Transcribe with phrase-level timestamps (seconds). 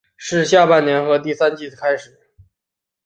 [0.17, 2.19] 是下半年和第三季的开始。